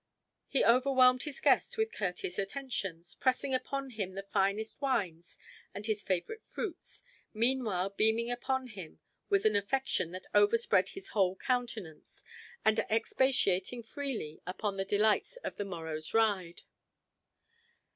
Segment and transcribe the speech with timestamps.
[0.47, 5.37] He overwhelmed his guest with courteous attentions, pressing upon him the finest wines
[5.75, 7.03] and his favorite fruits,
[7.35, 12.23] meanwhile beaming upon him with an affection that overspread his whole countenance,
[12.65, 16.63] and expatiating freely upon the delights of the morrow's ride.